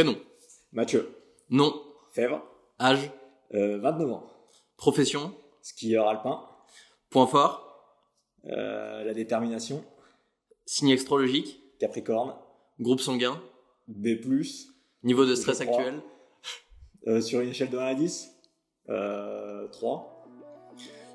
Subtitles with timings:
[0.00, 0.16] Prénom.
[0.72, 1.14] Mathieu.
[1.50, 1.74] Nom.
[2.12, 2.42] Fèvre.
[2.80, 3.10] Âge.
[3.52, 4.24] Euh, 29 ans.
[4.78, 5.34] Profession.
[5.60, 6.40] Skieur alpin.
[7.10, 7.84] Point fort.
[8.46, 9.84] Euh, la détermination.
[10.64, 11.60] Signe astrologique.
[11.78, 12.34] Capricorne.
[12.80, 13.42] Groupe sanguin.
[13.88, 14.16] B+.
[15.02, 16.00] Niveau de stress actuel.
[17.06, 18.30] Euh, sur une échelle de 1 à 10.
[18.88, 20.26] Euh, 3.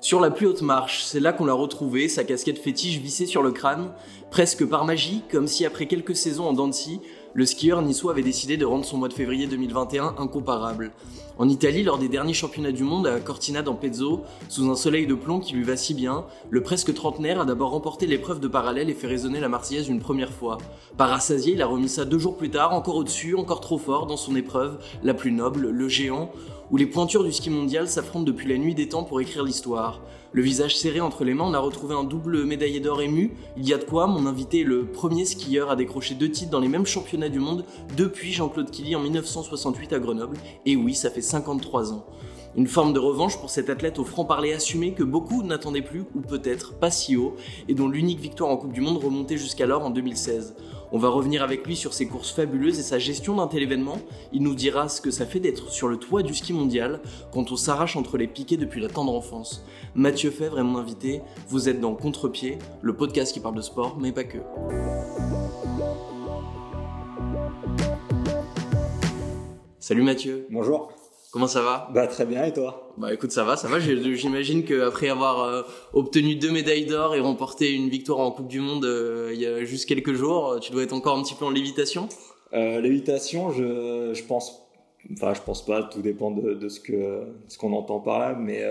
[0.00, 3.42] Sur la plus haute marche, c'est là qu'on l'a retrouvé, sa casquette fétiche vissée sur
[3.42, 3.92] le crâne,
[4.30, 7.00] presque par magie, comme si après quelques saisons en dents de scie,
[7.36, 10.92] le skieur niçois avait décidé de rendre son mois de février 2021 incomparable.
[11.36, 15.12] En Italie, lors des derniers championnats du monde à Cortina d'Ampezzo, sous un soleil de
[15.12, 18.88] plomb qui lui va si bien, le presque trentenaire a d'abord remporté l'épreuve de parallèle
[18.88, 20.56] et fait résonner la Marseillaise une première fois.
[20.96, 24.06] Par rassasié, il a remis ça deux jours plus tard, encore au-dessus, encore trop fort,
[24.06, 26.32] dans son épreuve, la plus noble, le géant,
[26.70, 30.00] où les pointures du ski mondial s'affrontent depuis la nuit des temps pour écrire l'histoire.
[30.32, 33.34] Le visage serré entre les mains, on a retrouvé un double médaillé d'or ému.
[33.56, 36.50] Il y a de quoi, mon invité est le premier skieur à décrocher deux titres
[36.50, 37.64] dans les mêmes championnats du monde
[37.96, 40.36] depuis Jean-Claude Killy en 1968 à Grenoble.
[40.66, 42.06] Et oui, ça fait 53 ans.
[42.56, 46.20] Une forme de revanche pour cet athlète au franc-parler assumé que beaucoup n'attendaient plus, ou
[46.20, 47.36] peut-être pas si haut,
[47.68, 50.54] et dont l'unique victoire en Coupe du Monde remontait jusqu'alors en 2016.
[50.96, 53.98] On va revenir avec lui sur ses courses fabuleuses et sa gestion d'un tel événement.
[54.32, 57.02] Il nous dira ce que ça fait d'être sur le toit du ski mondial
[57.34, 59.62] quand on s'arrache entre les piquets depuis la tendre enfance.
[59.94, 61.20] Mathieu Fèvre est mon invité.
[61.50, 64.38] Vous êtes dans Contre-pied, le podcast qui parle de sport, mais pas que.
[69.78, 70.95] Salut Mathieu, Bonjour.
[71.36, 73.78] Comment ça va Bah très bien et toi Bah écoute, ça va, ça va.
[73.78, 78.60] J'imagine qu'après avoir euh, obtenu deux médailles d'or et remporté une victoire en Coupe du
[78.60, 81.34] Monde euh, il y a juste quelques jours, euh, tu dois être encore un petit
[81.34, 82.08] peu en lévitation?
[82.54, 84.62] Euh, Lévitation, je, je pense,
[85.12, 88.34] enfin je pense pas, tout dépend de, de ce que ce qu'on entend par là,
[88.34, 88.62] mais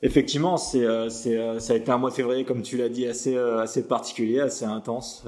[0.00, 3.36] effectivement c'est c'est ça a été un mois de février comme tu l'as dit assez
[3.36, 5.24] assez particulier, assez intense,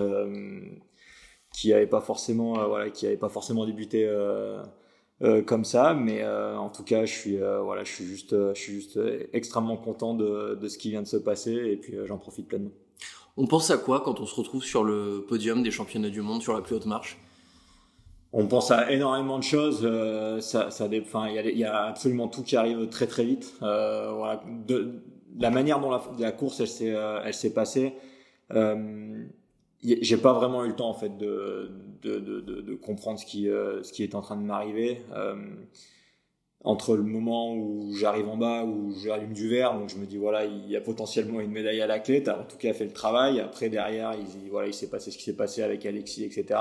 [1.53, 4.09] qui avait pas forcément voilà qui avait pas forcément débuté.
[5.23, 8.33] Euh, comme ça, mais euh, en tout cas, je suis euh, voilà, je suis juste,
[8.33, 11.53] euh, je suis juste euh, extrêmement content de, de ce qui vient de se passer
[11.53, 12.73] et puis euh, j'en profite pleinement.
[13.37, 16.43] On pense à quoi quand on se retrouve sur le podium des championnats du monde
[16.43, 17.19] sur la plus haute marche?
[18.33, 19.83] On pense à énormément de choses.
[19.85, 23.55] euh, ça, ça, enfin, il y, y a absolument tout qui arrive très très vite.
[23.63, 25.03] Euh, voilà, de,
[25.39, 27.95] la manière dont la, la course elle s'est, euh, elle s'est passée,
[28.53, 29.25] euh,
[29.83, 31.71] j'ai pas vraiment eu le temps en fait de
[32.03, 35.03] de, de, de, comprendre ce qui euh, ce qui est en train de m'arriver.
[35.15, 35.37] Euh,
[36.65, 40.17] entre le moment où j'arrive en bas, où j'allume du verre, donc je me dis
[40.17, 42.23] voilà, il y a potentiellement une médaille à la clé.
[42.23, 43.41] T'as en tout cas fait le travail.
[43.41, 46.61] Après derrière, il, voilà, il s'est passé ce qui s'est passé avec Alexis, etc.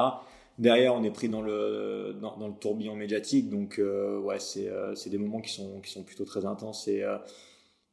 [0.58, 5.10] Derrière, on est pris dans le dans, le tourbillon médiatique, donc euh, ouais, c'est c'est
[5.10, 7.04] des moments qui sont qui sont plutôt très intenses et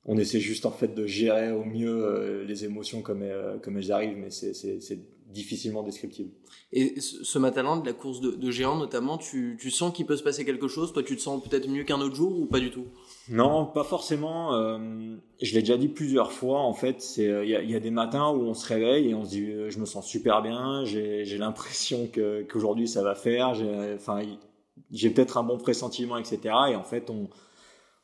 [0.07, 3.25] on essaie juste en fait de gérer au mieux les émotions comme
[3.63, 6.31] comme elles arrivent, mais c'est difficilement descriptible.
[6.73, 10.17] Et ce matin-là, de la course de, de géant notamment, tu, tu sens qu'il peut
[10.17, 10.93] se passer quelque chose?
[10.93, 12.87] Toi, tu te sens peut-être mieux qu'un autre jour ou pas du tout?
[13.29, 14.55] Non, pas forcément.
[14.55, 16.61] euh, je l'ai déjà dit plusieurs fois.
[16.61, 19.11] En fait, c'est il y, a, il y a des matins où on se réveille
[19.11, 20.85] et on se dit euh, je me sens super bien.
[20.85, 22.09] J'ai l'impression
[22.49, 23.55] qu'aujourd'hui ça va faire.
[24.91, 26.41] J'ai peut-être un bon pressentiment, etc.
[26.71, 27.29] Et en fait on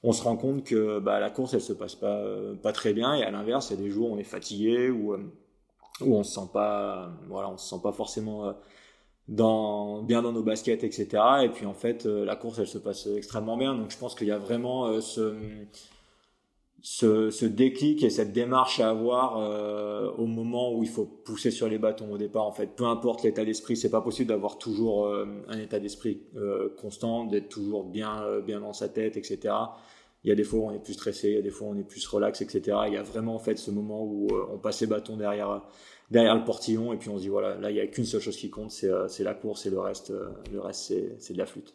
[0.07, 2.93] on se rend compte que bah, la course elle se passe pas euh, pas très
[2.93, 5.15] bien et à l'inverse il y a des jours où on est fatigué ou
[6.01, 8.53] où on se sent pas voilà on se sent pas forcément euh,
[10.03, 13.07] bien dans nos baskets etc et puis en fait euh, la course elle se passe
[13.07, 13.75] extrêmement bien.
[13.75, 15.01] Donc je pense qu'il y a vraiment euh,
[16.83, 19.39] ce déclic et cette démarche à avoir
[20.19, 22.77] au moment où il faut pousser sur les bâtons au départ en fait.
[22.77, 25.09] Peu importe l'état d'esprit c'est pas possible d'avoir toujours
[25.49, 26.21] un état d'esprit
[26.79, 29.55] constant d'être toujours bien bien dans sa tête etc
[30.25, 31.69] il y a des fois où on est plus stressé il y a des fois
[31.69, 34.29] où on est plus relax etc il y a vraiment en fait ce moment où
[34.33, 35.63] euh, on passe les bâtons derrière
[36.11, 38.21] derrière le portillon et puis on se dit voilà là il y a qu'une seule
[38.21, 41.17] chose qui compte c'est euh, c'est la course et le reste euh, le reste c'est
[41.19, 41.75] c'est de la flûte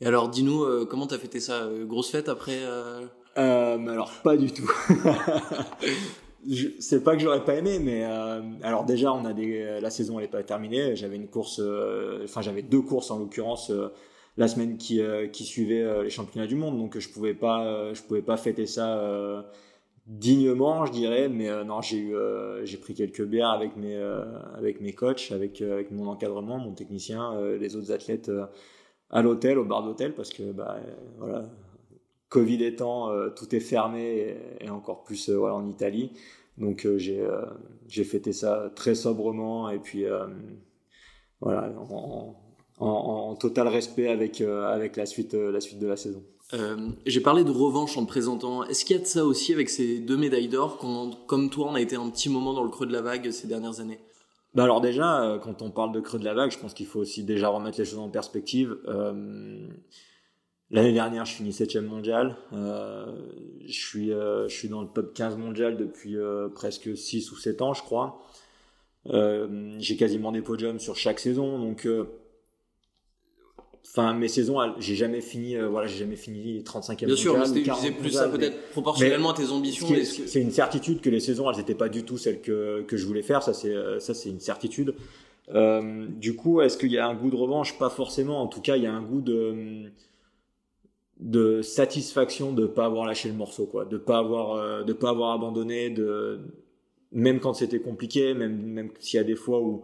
[0.00, 3.04] Et alors, dis-nous, comment t'as fêté ça Grosse fête après euh,
[3.38, 4.70] Euh, mais alors pas du tout.
[6.80, 10.18] C'est pas que j'aurais pas aimé, mais euh, alors déjà on a des, la saison
[10.18, 10.96] elle est pas terminée.
[10.96, 11.60] J'avais une course,
[12.24, 13.72] enfin j'avais deux courses en l'occurrence
[14.38, 17.92] la semaine qui euh, suivait euh, les championnats du monde, donc je pouvais pas euh,
[17.92, 19.44] je pouvais pas fêter ça
[20.06, 21.28] dignement, je dirais.
[21.28, 22.14] Mais non, j'ai eu
[22.64, 23.96] j'ai pris quelques bières avec mes
[24.56, 28.30] avec mes coachs, avec mon encadrement, mon technicien, les autres athlètes
[29.10, 30.78] à l'hôtel, au bar d'hôtel, parce que bah
[31.18, 31.44] voilà
[32.30, 36.12] Covid étant, tout est fermé et, encore plus voilà, en Italie.
[36.58, 36.98] Donc euh,
[37.88, 40.04] j'ai fêté ça très sobrement et puis
[41.40, 41.72] voilà
[42.80, 46.22] en, en total respect avec euh, avec la suite euh, la suite de la saison.
[46.54, 48.64] Euh, J'ai parlé de revanche en te présentant.
[48.64, 51.68] Est-ce qu'il y a de ça aussi avec ces deux médailles d'or quand, comme toi,
[51.70, 53.98] on a été un petit moment dans le creux de la vague ces dernières années?
[54.54, 57.00] Bah alors déjà, quand on parle de creux de la vague, je pense qu'il faut
[57.00, 58.78] aussi déjà remettre les choses en perspective.
[60.70, 62.36] L'année dernière, je finis 7 mondial.
[62.52, 63.06] Euh,
[63.64, 67.36] je, suis, euh, je suis dans le top 15 mondial depuis euh, presque 6 ou
[67.36, 68.20] 7 ans, je crois.
[69.06, 71.58] Euh, j'ai quasiment des podiums sur chaque saison.
[71.58, 72.04] Donc, euh,
[73.86, 77.90] enfin, mes saisons, j'ai jamais fini, voilà, j'ai jamais fini 35e Bien sûr, mais c'était
[77.90, 79.86] plus ça peut-être proportionnellement à tes ambitions.
[80.04, 83.06] C'est une certitude que les saisons, elles n'étaient pas du tout celles que, que je
[83.06, 83.42] voulais faire.
[83.42, 84.94] Ça, c'est ça, c'est une certitude.
[85.50, 87.78] du coup, est-ce qu'il y a un goût de revanche?
[87.78, 88.42] Pas forcément.
[88.42, 89.90] En tout cas, il y a un goût de
[91.20, 95.10] de satisfaction de pas avoir lâché le morceau quoi de pas avoir euh, de pas
[95.10, 96.40] avoir abandonné de
[97.10, 99.82] même quand c'était compliqué même même s'il y a des fois où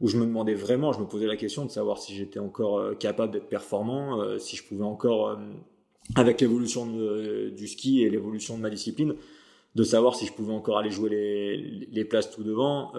[0.00, 2.78] où je me demandais vraiment je me posais la question de savoir si j'étais encore
[2.78, 5.38] euh, capable d'être performant euh, si je pouvais encore
[6.14, 9.14] avec l'évolution du ski et l'évolution de ma discipline
[9.74, 11.10] de savoir si je pouvais encore aller jouer
[11.90, 12.92] les, places tout devant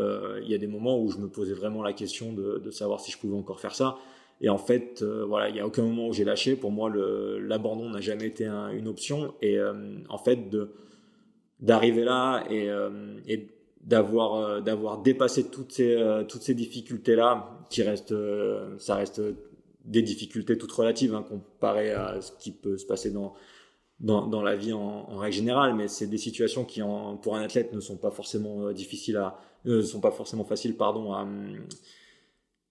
[0.44, 3.12] il y a des moments où je me posais vraiment la question de, savoir si
[3.12, 3.98] je pouvais encore faire ça
[4.42, 6.56] et en fait, euh, voilà, il n'y a aucun moment où j'ai lâché.
[6.56, 9.34] Pour moi, l'abandon n'a jamais été une option.
[9.42, 10.40] Et euh, en fait,
[11.60, 13.50] d'arriver là et, euh, et
[13.90, 15.98] d'avoir d'avoir dépassé toutes ces
[16.28, 18.16] toutes ces difficultés là, qui restent,
[18.78, 19.22] ça reste
[19.86, 23.34] des difficultés toutes relatives hein, comparées à ce qui peut se passer dans
[24.00, 26.82] dans, dans la vie en, règle générale, mais c'est des situations qui,
[27.22, 31.12] pour un athlète, ne sont pas forcément difficiles à, ne sont pas forcément faciles, pardon,
[31.12, 31.28] à,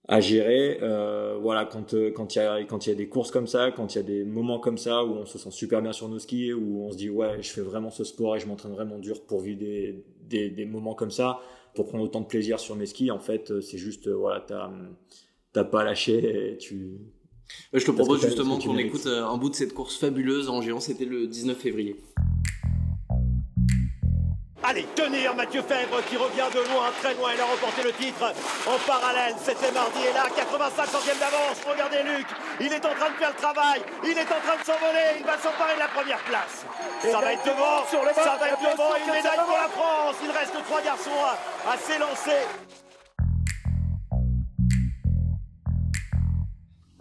[0.09, 0.79] à gérer.
[0.81, 3.47] Euh, voilà, quand euh, quand il y a quand il y a des courses comme
[3.47, 5.93] ça, quand il y a des moments comme ça où on se sent super bien
[5.93, 8.47] sur nos skis, où on se dit ouais, je fais vraiment ce sport et je
[8.47, 11.39] m'entraîne vraiment dur pour vivre des, des, des moments comme ça,
[11.75, 13.11] pour prendre autant de plaisir sur mes skis.
[13.11, 14.71] En fait, euh, c'est juste euh, voilà, t'as
[15.53, 16.97] t'as pas lâché et tu.
[17.71, 20.79] Je te propose justement qu'on écoute un bout de cette course fabuleuse en géant.
[20.79, 21.95] C'était le 19 février.
[24.61, 28.33] Allez, tenir Mathieu Fèvre qui revient de loin, très loin, il a remporté le titre
[28.67, 29.33] en parallèle.
[29.41, 31.63] C'était mardi et là, 85 centièmes d'avance.
[31.65, 32.27] Regardez Luc,
[32.59, 35.25] il est en train de faire le travail, il est en train de s'envoler, il
[35.25, 36.65] va s'emparer de la première place.
[37.01, 40.15] ça va être devant, ça va être devant, une médaille pour la France.
[40.23, 42.43] Il reste trois garçons à, à s'élancer.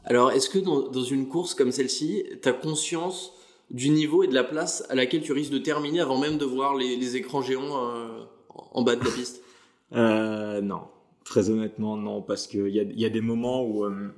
[0.04, 3.32] Alors, est-ce que dans, dans une course comme celle-ci, tu as conscience
[3.70, 6.44] du niveau et de la place à laquelle tu risques de terminer avant même de
[6.44, 8.24] voir les, écrans géants euh,
[8.72, 9.42] en bas de la piste
[9.92, 10.82] euh, Non,
[11.24, 14.08] très honnêtement, non, parce qu'il y a, y a des moments où euh,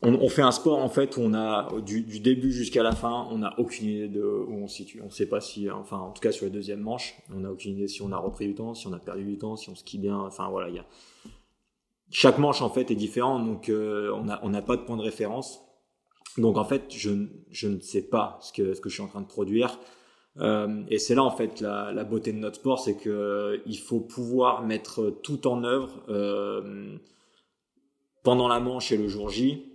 [0.00, 3.38] on, fait un sport en fait où on a du, début jusqu'à la fin, on
[3.38, 5.02] n'a aucune idée de où on se situe.
[5.02, 7.52] On ne sait pas si, enfin, en tout cas sur la deuxième manche, on n'a
[7.52, 9.68] aucune idée si on a repris du temps, si on a perdu du temps, si
[9.68, 10.18] on skie bien.
[10.18, 10.86] Enfin voilà, il y a
[12.10, 15.02] chaque manche en fait est différente, donc on n'a on n'a pas de point de
[15.02, 15.60] référence.
[16.38, 17.10] Donc en fait, je,
[17.50, 19.78] je ne sais pas ce que, ce que je suis en train de produire.
[20.38, 23.72] Euh, et c'est là en fait la, la, beauté de notre sport, c'est que euh,
[23.84, 26.96] faut pouvoir mettre tout en œuvre euh,
[28.22, 29.66] pendant la manche et le jour J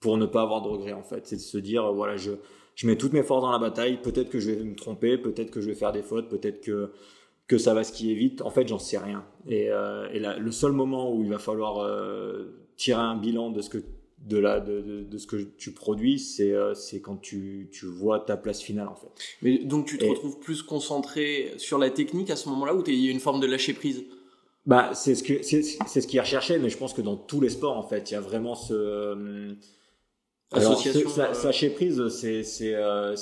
[0.00, 1.26] pour ne pas avoir de regrets en fait.
[1.26, 2.32] C'est de se dire voilà je
[2.74, 4.00] je mets toutes mes forces dans la bataille.
[4.00, 6.90] Peut-être que je vais me tromper, peut-être que je vais faire des fautes, peut-être que
[7.46, 8.40] que ça va skier vite.
[8.42, 9.24] En fait, j'en sais rien.
[9.46, 11.86] Et, et le seul moment où il va falloir
[12.76, 13.78] tirer un bilan de ce que
[14.26, 18.20] de, la, de, de, ce que tu produis, c'est euh, c'est quand tu, tu vois
[18.20, 19.08] ta place finale en fait.
[19.42, 22.94] Mais donc tu te retrouves plus concentré sur la technique à ce moment-là ou il
[22.94, 24.04] y a une forme de lâcher prise?
[24.66, 27.48] Bah c'est ce c'est ce qui est recherché, mais je pense que dans tous les
[27.48, 29.54] sports en fait, il y a vraiment ce euh.
[30.50, 33.14] Alors, ce, lâcher prise, c'est euh,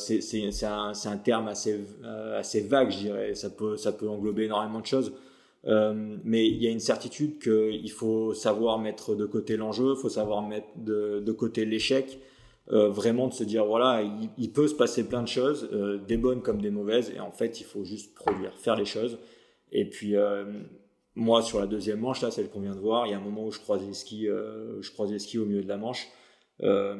[0.62, 1.80] un, un terme assez
[2.36, 3.34] assez vague, je dirais.
[3.34, 5.12] Ça peut ça peut englober énormément de choses.
[5.66, 10.00] Euh, mais il y a une certitude qu'il faut savoir mettre de côté l'enjeu, il
[10.00, 12.18] faut savoir mettre de, côté l'échec,
[12.70, 14.02] euh, vraiment de se dire voilà,
[14.38, 17.32] il, peut se passer plein de choses, euh, des bonnes comme des mauvaises, et en
[17.32, 19.18] fait il faut juste produire, faire les choses.
[19.72, 20.14] Et puis
[21.16, 23.20] moi sur la deuxième manche là, celle qu'on vient de voir, il y a un
[23.20, 26.06] moment où je croisais les skis, je croisais les skis au milieu de la manche.
[26.62, 26.96] Euh,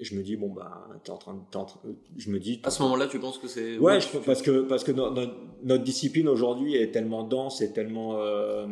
[0.00, 1.80] je me dis bon bah t'es en train de, en train,
[2.16, 4.84] je me dis à ce moment-là tu penses que c'est ouais, je, parce que parce
[4.84, 8.64] que notre, notre discipline aujourd'hui est tellement dense et tellement euh,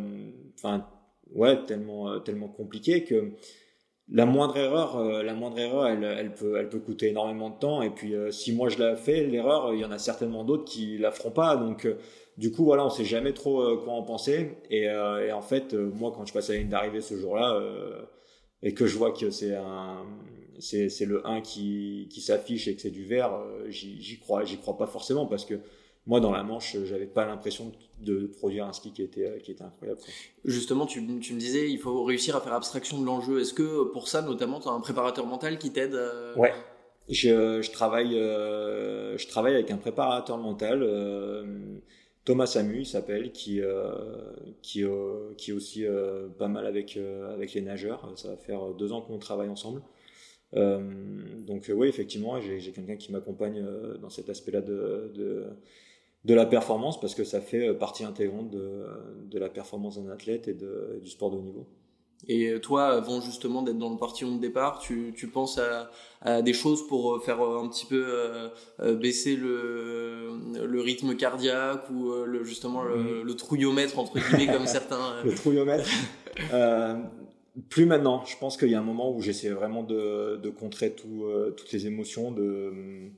[0.54, 0.86] enfin
[1.34, 3.32] ouais tellement euh, tellement compliquée que
[4.08, 7.58] la moindre erreur euh, la moindre erreur elle, elle peut elle peut coûter énormément de
[7.58, 7.82] temps.
[7.82, 10.96] Et puis si moi je la fais l'erreur il y en a certainement d'autres qui
[10.96, 11.56] la feront pas.
[11.56, 11.88] Donc
[12.36, 14.58] du coup voilà on sait jamais trop quoi en penser.
[14.70, 17.60] Et, et en fait moi quand je passe à la ligne d'arrivée ce jour-là
[18.62, 20.04] et que je vois que c'est un
[20.58, 24.44] c'est c'est le 1 qui qui s'affiche et que c'est du vert euh, j'y crois
[24.44, 25.54] j'y crois pas forcément parce que
[26.06, 29.64] moi dans la manche j'avais pas l'impression de produire un ski qui était qui était
[29.64, 30.00] incroyable
[30.44, 33.40] justement tu, tu me disais il faut réussir à faire abstraction de l'enjeu.
[33.40, 36.52] Est-ce que pour ça notamment tu as un préparateur mental qui t'aide euh ouais.
[37.08, 40.82] Je, je travaille euh, je travaille avec un préparateur mental
[42.24, 43.60] Thomas Samu, il s'appelle, qui,
[44.62, 44.84] qui,
[45.36, 45.84] qui est aussi
[46.38, 46.98] pas mal avec,
[47.32, 48.12] avec les nageurs.
[48.16, 49.82] Ça va faire deux ans qu'on travaille ensemble.
[50.52, 53.64] donc oui, effectivement, j'ai quelqu'un qui m'accompagne
[54.00, 55.46] dans cet aspect-là de, de,
[56.24, 58.84] de, la performance parce que ça fait partie intégrante de,
[59.24, 61.66] de la performance d'un athlète et de, du sport de haut niveau.
[62.28, 66.42] Et toi, avant justement d'être dans le partillon de départ, tu, tu penses à, à,
[66.42, 68.48] des choses pour euh, faire euh, un petit peu euh,
[68.80, 70.30] euh, baisser le,
[70.62, 73.22] le rythme cardiaque ou le, justement le, mm.
[73.22, 75.22] le trouillomètre entre guillemets comme certains.
[75.24, 75.88] Le trouillomètre.
[77.68, 78.24] plus maintenant.
[78.26, 81.72] Je pense qu'il y a un moment où j'essaie vraiment de, de contrer tout, toutes
[81.72, 83.10] les émotions, de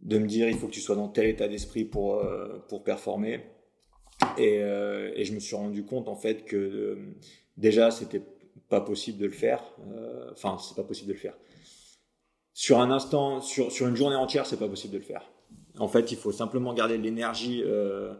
[0.00, 2.24] de me dire il faut que tu sois dans tel état d'esprit pour
[2.68, 3.40] pour performer.
[4.38, 6.96] Et, et, je me suis rendu compte en fait que
[7.56, 8.22] déjà, c'était
[8.68, 9.62] pas possible de le faire.
[9.86, 11.36] Euh, enfin, c'est pas possible de le faire.
[12.54, 15.30] Sur un instant, sur, sur une journée entière, c'est pas possible de le faire.
[15.78, 18.14] En fait, il faut simplement garder l'énergie euh,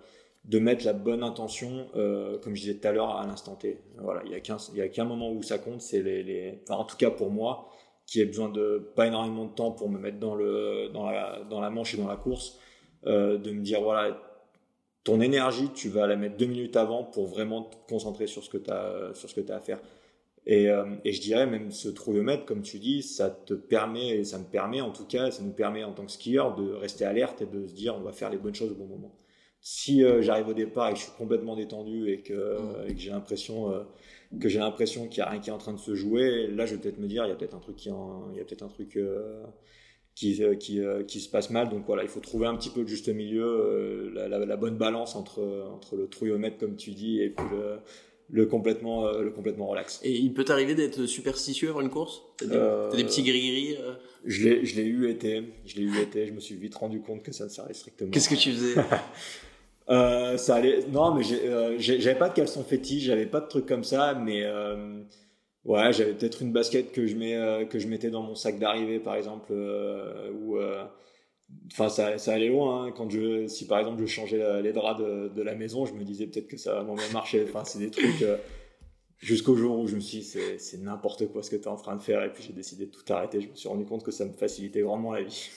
[0.44, 3.80] de mettre la bonne intention, euh, comme je disais tout à l'heure, à l'instant T.
[3.98, 4.56] Voilà, il y a qu'un,
[4.92, 7.68] qu'un moment où ça compte, c'est les, les en tout cas pour moi,
[8.06, 11.44] qui ai besoin de pas énormément de temps pour me mettre dans le, dans la,
[11.48, 12.58] dans la manche et dans la course,
[13.04, 14.18] de me dire voilà,
[15.04, 18.50] ton énergie, tu vas la mettre deux minutes avant pour vraiment te concentrer sur ce
[18.50, 19.80] que tu as, sur ce que tu as à faire.
[20.46, 24.24] Et, euh, et, je dirais même ce trouillomètre, comme tu dis, ça te permet, et
[24.24, 27.04] ça me permet en tout cas, ça nous permet en tant que skieur de rester
[27.04, 29.14] alerte et de se dire on va faire les bonnes choses au bon moment.
[29.60, 32.88] Si euh, j'arrive au départ et que je suis complètement détendu et que, mmh.
[32.88, 33.84] et que j'ai l'impression euh,
[34.40, 36.66] que j'ai l'impression qu'il y a rien qui est en train de se jouer, là
[36.66, 38.40] je vais peut-être me dire il y a peut-être un truc qui en, il y
[38.40, 38.98] a peut-être un truc
[40.14, 41.68] qui, euh, qui, euh, qui, se passe mal.
[41.68, 44.56] Donc voilà, il faut trouver un petit peu le juste milieu, euh, la, la, la,
[44.56, 45.42] bonne balance entre,
[45.72, 47.78] entre le trouillomètre, comme tu dis, et puis le,
[48.30, 50.00] le complètement, le complètement relax.
[50.02, 52.22] Et il peut t'arriver d'être superstitieux avant une course?
[52.38, 53.76] T'as des, euh, des, petits gris-gris
[54.24, 55.44] Je l'ai, je l'ai eu été.
[55.64, 56.26] Je l'ai eu été.
[56.26, 58.10] Je me suis vite rendu compte que ça ne servait strictement.
[58.10, 58.80] Qu'est-ce que tu faisais?
[59.90, 60.80] euh, Ça allait.
[60.90, 61.22] Non, mais
[61.78, 64.44] j'avais pas de caleçon fétiche, j'avais pas de trucs comme ça, mais
[65.64, 68.98] Ouais, j'avais peut-être une basket que je euh, que je mettais dans mon sac d'arrivée
[68.98, 70.84] par exemple euh, ou euh,
[71.70, 72.92] enfin ça, allait loin hein.
[72.92, 76.02] quand je si par exemple je changeais les draps de, de la maison, je me
[76.02, 77.44] disais peut-être que ça va moins bien marcher.
[77.44, 78.24] Enfin, c'est des trucs
[79.18, 81.76] jusqu'au jour où je me suis dit c'est n'importe quoi ce que tu es en
[81.76, 83.40] train de faire et puis j'ai décidé de tout arrêter.
[83.40, 85.50] Je me suis rendu compte que ça me facilitait vraiment la vie.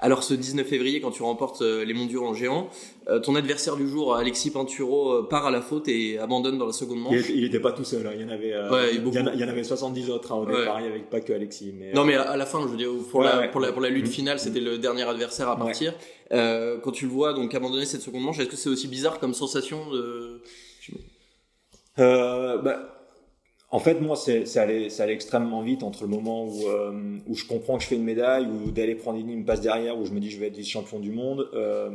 [0.00, 2.70] Alors ce 19 février, quand tu remportes euh, les mondiaux en géant,
[3.08, 6.66] euh, ton adversaire du jour, Alexis Pinturo, euh, part à la faute et abandonne dans
[6.66, 7.28] la seconde manche.
[7.28, 8.12] Il n'était pas tout seul, hein.
[8.14, 8.54] il y en avait,
[8.92, 11.74] il, y en, avait 70 autres hein, au départ, il n'y avait pas que Alexis.
[11.76, 13.88] Mais, non mais à la fin, je veux dire, pour, la, pour, la, pour la
[13.88, 15.94] lutte finale, c'était le dernier adversaire à partir.
[16.30, 19.34] quand tu le vois donc abandonner cette seconde manche, est-ce que c'est aussi bizarre comme
[19.34, 20.42] sensation de...
[21.96, 22.97] bah,
[23.70, 27.44] en fait, moi, c'est allé, allé extrêmement vite entre le moment où, euh, où je
[27.46, 30.12] comprends que je fais une médaille, ou d'aller prendre une, une passe derrière, où je
[30.12, 31.50] me dis je vais être vice-champion du monde.
[31.52, 31.90] Euh,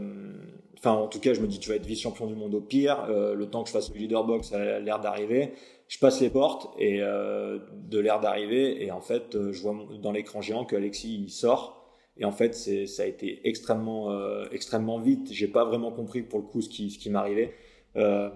[0.78, 3.08] enfin, en tout cas, je me dis tu vas être vice-champion du monde au pire.
[3.10, 5.54] Euh, le temps que je fasse le leader box a l'air d'arriver.
[5.88, 10.42] Je passe les portes et de l'air d'arriver, et en fait, je vois dans l'écran
[10.42, 11.86] géant que Alexis sort.
[12.18, 14.10] Et en fait, ça a été extrêmement,
[14.52, 15.30] extrêmement vite.
[15.32, 17.54] J'ai pas vraiment compris pour le coup ce qui, ce qui m'arrivait.
[17.96, 18.30] Euh,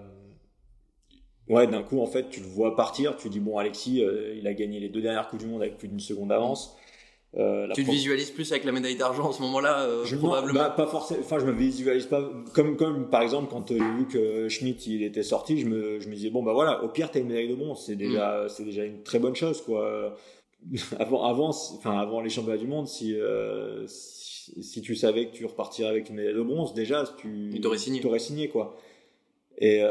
[1.49, 4.47] ouais, d'un coup, en fait, tu le vois partir, tu dis, bon, Alexis, euh, il
[4.47, 6.77] a gagné les deux dernières Coupes du Monde avec plus d'une seconde d'avance.
[7.35, 10.59] Euh, tu te visualises plus avec la médaille d'argent en ce moment-là, euh, probablement.
[10.59, 11.19] Bah, pas forcément.
[11.19, 15.03] Enfin, je me visualise pas comme comme par exemple quand euh, Luc euh, Schmidt il
[15.03, 17.49] était sorti, je me je me disais bon bah voilà, au pire t'as une médaille
[17.49, 18.49] de bronze, c'est déjà mm.
[18.49, 20.15] c'est déjà une très bonne chose quoi.
[20.99, 23.15] avant avant enfin avant les championnats du monde, si,
[23.87, 27.77] si, si tu savais que tu repartirais avec une médaille de bronze, déjà tu t'aurais
[27.77, 28.01] signé.
[28.19, 28.77] Signé quoi.
[29.59, 29.81] Et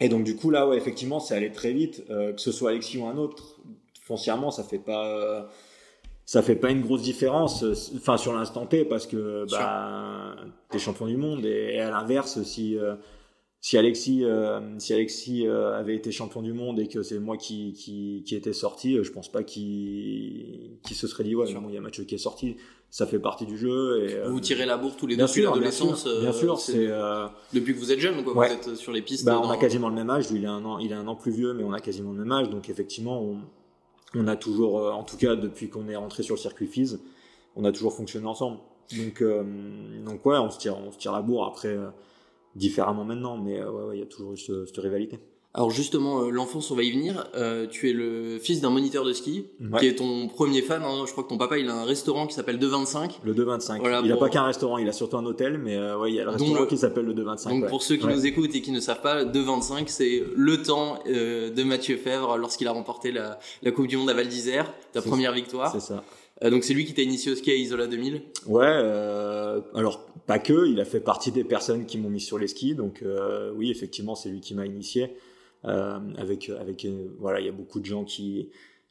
[0.00, 2.70] et donc du coup là, ouais, effectivement, c'est allé très vite, euh, que ce soit
[2.70, 3.60] Alexis ou un autre.
[4.02, 5.48] Foncièrement, ça fait pas,
[6.24, 7.64] ça fait pas une grosse différence,
[7.94, 10.34] enfin sur l'instant T, parce que bah,
[10.70, 11.44] t'es champion du monde.
[11.44, 12.96] Et, à l'inverse, si euh,
[13.60, 17.74] si Alexis, euh, si Alexis avait été champion du monde et que c'est moi qui,
[17.74, 21.76] qui, qui était sorti, je pense pas qu'il qu'il se serait dit ouais, il y
[21.76, 22.56] a un match qui est sorti
[22.90, 24.08] ça fait partie du jeu.
[24.08, 26.06] Et, vous tirez la bourre tous les deux depuis l'adolescence.
[26.06, 27.26] Bien sûr, c'est euh...
[27.52, 28.32] depuis que vous êtes jeune, quoi.
[28.32, 29.24] Vous êtes sur les pistes.
[29.24, 30.30] Bah, on a quasiment le même âge.
[30.30, 32.12] Lui, il a un an, il a un an plus vieux, mais on a quasiment
[32.12, 32.50] le même âge.
[32.50, 33.38] Donc effectivement, on,
[34.14, 36.98] on a toujours, euh, en tout cas depuis qu'on est rentré sur le circuit FIS,
[37.56, 38.58] on a toujours fonctionné ensemble.
[38.96, 39.44] Donc, euh,
[40.04, 41.90] donc ouais, on se tire, on se tire la bourre après euh,
[42.56, 45.20] différemment maintenant, mais ouais, il y a toujours eu cette rivalité.
[45.52, 47.26] Alors justement, euh, l'enfance, on va y venir.
[47.34, 49.46] Euh, tu es le fils d'un moniteur de ski,
[49.80, 50.82] qui est ton premier fan.
[50.84, 51.04] Hein.
[51.06, 53.18] Je crois que ton papa, il a un restaurant qui s'appelle 225.
[53.24, 53.80] Le 225.
[53.80, 56.14] Voilà, il n'a pas qu'un restaurant, il a surtout un hôtel, mais euh, ouais, il
[56.14, 57.50] y a le restaurant qui s'appelle le 225.
[57.50, 61.02] Donc pour ceux qui nous écoutent et qui ne savent pas, 225, c'est le temps
[61.06, 65.02] de Mathieu Fèvre lorsqu'il a remporté la, la Coupe du Monde à Val d'Isère, ta
[65.02, 65.72] première victoire.
[65.72, 66.04] C'est ça.
[66.48, 68.66] donc c'est lui qui t'a initié au ski à Isola 2000 Ouais,
[69.74, 72.76] alors pas que, il a fait partie des personnes qui m'ont mis sur les skis,
[72.76, 73.02] donc
[73.56, 75.16] oui, effectivement, c'est lui qui m'a initié.
[75.64, 76.86] Avec, avec
[77.18, 78.48] voilà, il y a beaucoup de gens qui,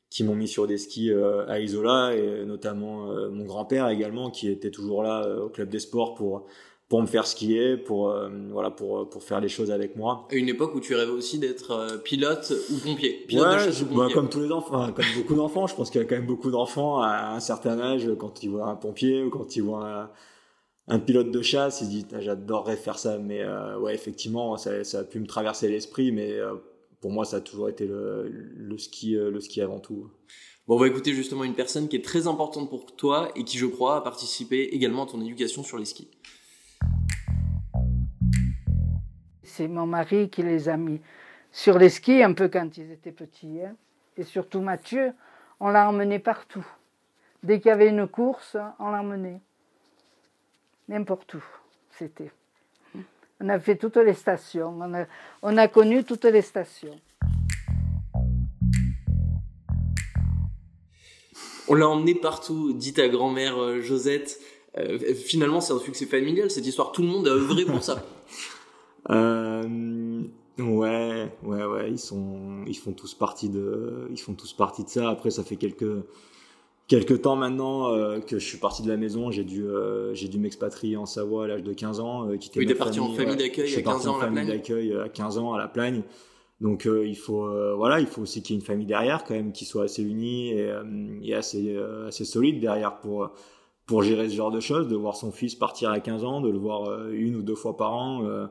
[0.09, 4.71] qui m'ont mis sur des skis à Isola, et notamment mon grand-père également, qui était
[4.71, 6.45] toujours là au club des sports pour
[6.89, 10.27] pour me faire skier, pour euh, voilà, pour pour faire les choses avec moi.
[10.31, 13.25] À une époque où tu rêvais aussi d'être euh, pilote ou pompier.
[13.27, 16.07] Pilote ouais, bah, comme tous les enfants, comme beaucoup d'enfants, je pense qu'il y a
[16.07, 19.55] quand même beaucoup d'enfants à un certain âge quand ils voient un pompier ou quand
[19.55, 20.09] ils voient un,
[20.97, 24.99] pilote de chasse, ils se ah, j'adorerais faire ça, mais euh, ouais effectivement ça, ça,
[24.99, 26.35] a pu me traverser l'esprit, mais
[26.99, 30.09] pour moi ça a toujours été le, le ski le ski avant tout.
[30.67, 33.57] Bon, on va écouter justement une personne qui est très importante pour toi et qui,
[33.57, 36.09] je crois, a participé également à ton éducation sur les skis.
[39.59, 41.01] c'est mon mari qui les a mis
[41.51, 43.59] sur les skis un peu quand ils étaient petits.
[43.61, 43.75] Hein.
[44.15, 45.11] Et surtout Mathieu,
[45.59, 46.65] on l'a emmené partout.
[47.43, 49.41] Dès qu'il y avait une course, on l'emmenait.
[50.89, 51.43] N'importe où,
[51.99, 52.31] c'était.
[53.39, 55.05] On a fait toutes les stations, on a,
[55.43, 56.99] on a connu toutes les stations.
[61.67, 64.39] On l'a emmené partout, dit ta grand-mère euh, Josette.
[64.79, 66.91] Euh, finalement, c'est un succès familial, cette histoire.
[66.91, 68.03] Tout le monde a œuvré pour ça.
[69.09, 70.21] Euh,
[70.59, 74.89] ouais, ouais, ouais, ils sont, ils font tous partie de, ils font tous partie de
[74.89, 75.09] ça.
[75.09, 76.03] Après, ça fait quelques,
[76.89, 79.31] quelques temps maintenant euh, que je suis parti de la maison.
[79.31, 82.27] J'ai dû, euh, j'ai dû m'expatrier en Savoie à l'âge de 15 ans.
[82.27, 85.07] Euh, quitter oui, parti en famille d'accueil à 15 ans à la famille d'accueil à
[85.07, 86.03] 15 ans à la Plagne.
[86.59, 89.53] Donc il faut, voilà, il faut aussi qu'il y ait une famille derrière quand même
[89.53, 90.69] qui soit assez unie et,
[91.23, 91.73] et assez,
[92.05, 93.29] assez solide derrière pour
[93.85, 96.49] pour gérer ce genre de choses, de voir son fils partir à 15 ans, de
[96.49, 98.49] le voir une ou deux fois par an.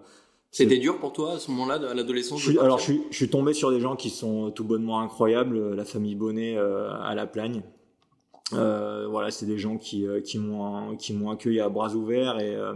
[0.50, 3.52] C'était dur pour toi à ce moment-là, à l'adolescence Alors, je suis, je suis, tombé
[3.52, 5.74] sur des gens qui sont tout bonnement incroyables.
[5.74, 7.62] La famille Bonnet euh, à La Plagne.
[8.54, 12.40] Euh, voilà, c'est des gens qui, euh, qui m'ont qui m'ont accueilli à bras ouverts
[12.40, 12.72] et, euh,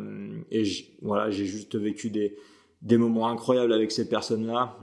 [1.00, 2.37] voilà, j'ai juste vécu des
[2.83, 4.76] des moments incroyables avec ces personnes-là.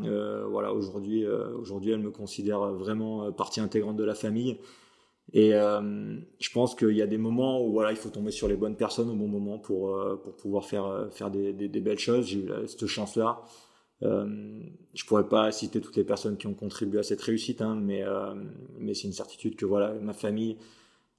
[0.49, 4.57] Voilà, aujourd'hui aujourd'hui, elles me considèrent vraiment partie intégrante de la famille.
[5.33, 8.55] Et je pense qu'il y a des moments où voilà, il faut tomber sur les
[8.55, 12.27] bonnes personnes au bon moment pour, pour pouvoir faire, faire des, des, des belles choses.
[12.27, 13.41] J'ai eu cette chance-là.
[14.03, 14.61] Euh,
[14.93, 18.03] je pourrais pas citer toutes les personnes qui ont contribué à cette réussite, hein, mais,
[18.03, 18.33] euh,
[18.77, 20.57] mais c'est une certitude que voilà, ma famille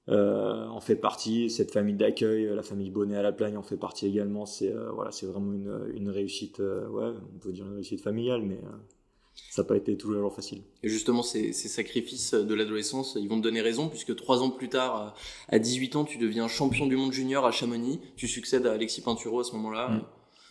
[0.09, 3.77] euh, en fait partie, cette famille d'accueil, la famille Bonnet à la Plagne en fait
[3.77, 4.45] partie également.
[4.45, 8.59] C'est voilà, c'est vraiment une, une réussite, ouais, on peut dire une réussite familiale, mais
[9.49, 10.63] ça n'a pas été tous les jours facile.
[10.83, 14.49] Et justement, ces, ces sacrifices de l'adolescence, ils vont te donner raison, puisque trois ans
[14.49, 15.15] plus tard,
[15.49, 17.99] à 18 ans, tu deviens champion du monde junior à Chamonix.
[18.15, 19.89] Tu succèdes à Alexis Pinturo à ce moment-là.
[19.89, 20.03] Mm.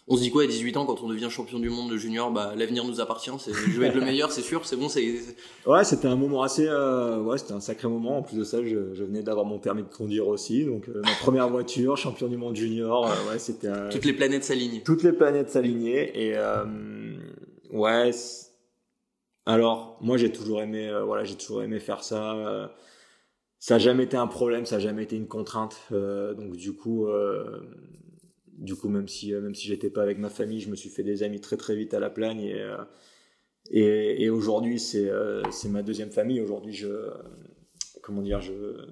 [0.08, 2.54] On se dit quoi à 18 ans quand on devient champion du monde junior Bah
[2.56, 3.30] l'avenir nous appartient.
[3.38, 4.66] C'est, je vais être le meilleur, c'est sûr.
[4.66, 4.88] C'est bon.
[4.88, 5.20] C'est.
[5.66, 6.66] Ouais, c'était un moment assez.
[6.66, 8.18] Euh, ouais, c'était un sacré moment.
[8.18, 11.00] En plus de ça, je, je venais d'avoir mon permis de conduire aussi, donc euh,
[11.04, 13.06] ma première voiture, champion du monde junior.
[13.06, 13.68] Euh, ouais, c'était.
[13.90, 14.82] Toutes les planètes s'alignent.
[14.84, 16.34] Toutes les planètes s'alignaient et
[17.70, 18.10] ouais.
[19.46, 22.34] Alors, moi, j'ai toujours aimé, euh, voilà, j'ai toujours aimé faire ça.
[22.34, 22.68] Euh,
[23.58, 25.76] ça n'a jamais été un problème, ça n'a jamais été une contrainte.
[25.92, 27.08] Euh, donc, du coup,
[28.60, 31.02] du coup, même si, même si j'étais pas avec ma famille, je me suis fait
[31.02, 32.74] des amis très très vite à la plagne et
[33.70, 35.10] et, et aujourd'hui, c'est
[35.50, 36.40] c'est ma deuxième famille.
[36.40, 36.88] Aujourd'hui, je
[38.02, 38.40] comment dire,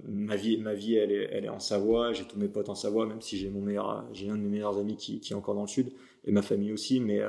[0.06, 2.12] ma vie, ma vie, elle est, elle est en Savoie.
[2.12, 4.48] J'ai tous mes potes en Savoie, même si j'ai mon meilleur, j'ai un de mes
[4.48, 5.92] meilleurs amis qui, qui est encore dans le sud
[6.24, 7.00] et ma famille aussi.
[7.00, 7.22] Mais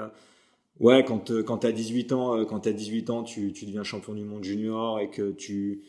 [0.79, 3.65] ouais, quand, euh, quand tu as 18 ans, euh, quand as 18 ans, tu, tu
[3.65, 5.83] deviens champion du monde junior et que tu,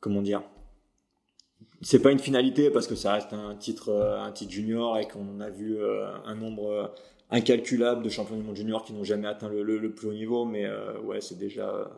[0.00, 0.42] comment dire,
[1.84, 5.06] c'est pas une finalité parce que ça reste un titre, euh, un titre junior et
[5.06, 5.78] qu'on a vu
[6.24, 6.94] un nombre
[7.30, 10.44] incalculable de champions du monde junior qui n'ont jamais atteint le, le, plus haut niveau.
[10.44, 10.66] Mais
[11.04, 11.90] ouais, c'est déjà,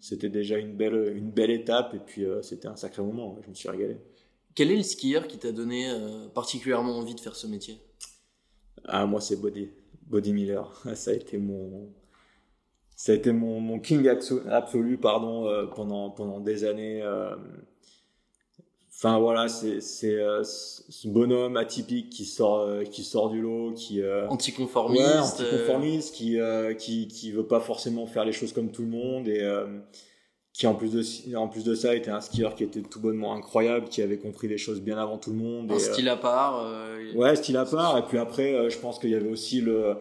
[0.00, 3.38] c'était déjà une belle, une belle étape et puis c'était un sacré moment.
[3.42, 3.98] Je me suis régalé.
[4.54, 5.88] Quel est le skieur qui t'a donné
[6.34, 7.78] particulièrement envie de faire ce métier?
[8.84, 9.70] Ah, moi, c'est Body.
[10.06, 10.70] Body Miller.
[10.94, 11.92] Ça a été mon,
[12.98, 17.00] ça a été mon, mon king absolu pardon, euh, pendant, pendant des années.
[19.04, 19.08] Euh.
[19.08, 25.04] Enfin voilà, c'est euh, ce bonhomme atypique qui sort qui sort du lot, qui anticonformiste,
[25.04, 26.38] ouais, anticonformiste, qui
[26.78, 29.42] qui qui veut pas forcément faire les choses comme tout le monde et
[30.58, 33.32] qui en plus de en plus de ça était un skieur qui était tout bonnement
[33.32, 35.70] incroyable, qui avait compris les choses bien avant tout le monde.
[35.70, 36.64] Un et, style à part.
[36.66, 37.96] Euh, ouais, style à part.
[37.96, 39.94] Et puis après, euh, je pense qu'il y avait aussi le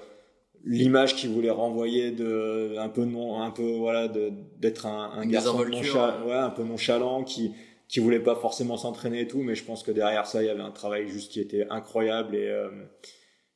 [0.65, 5.63] l'image qu'il voulait renvoyer de un peu non, un peu voilà, d'être un, un garçon
[5.63, 7.51] nonchalant, ouais, un peu nonchalant qui
[7.87, 10.49] qui voulait pas forcément s'entraîner et tout, mais je pense que derrière ça, il y
[10.49, 12.69] avait un travail juste qui était incroyable et euh,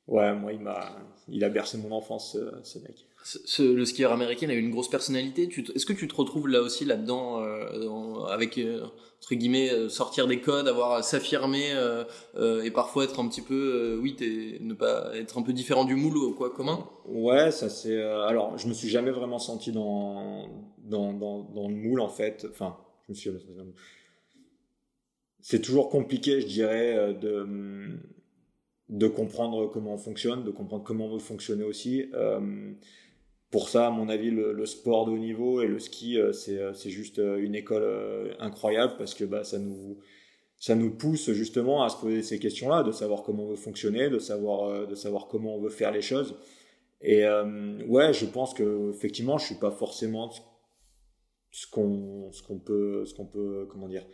[0.08, 0.96] ouais, moi il m'a
[1.28, 3.06] il a bercé mon enfance ce, ce mec.
[3.60, 5.50] le skieur américain a une grosse personnalité.
[5.76, 8.86] Est-ce que tu te retrouves là aussi là-dedans, euh, avec euh,
[9.20, 11.72] entre guillemets euh, sortir des codes, avoir s'affirmer
[12.38, 14.16] et parfois être un petit peu, oui,
[14.60, 16.88] ne pas être un peu différent du moule ou quoi commun?
[17.06, 18.02] Ouais, ça c'est.
[18.02, 20.48] alors, je me suis jamais vraiment senti dans
[20.80, 22.48] dans, dans, dans le moule en fait.
[22.50, 23.32] Enfin, je me suis.
[25.42, 28.00] C'est toujours compliqué, je dirais, de
[28.90, 32.12] de comprendre comment on fonctionne, de comprendre comment on veut fonctionner aussi
[33.52, 36.74] pour ça, à mon avis, le, sport de haut niveau et le ski, euh, euh,
[36.74, 39.98] c'est juste euh, une école incroyable parce que bah, ça, nous,
[40.58, 44.10] ça nous pousse justement à se poser ces questions-là, de savoir comment on veut fonctionner,
[44.10, 46.36] de savoir, de savoir comment on veut faire les choses.
[47.02, 47.26] Et
[47.88, 50.32] ouais, je pense que effectivement, je suis pas forcément
[51.52, 54.06] ce qu'on ce peut ce qu'on peut comment dire